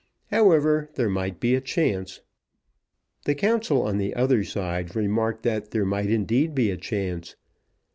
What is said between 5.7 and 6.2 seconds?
might,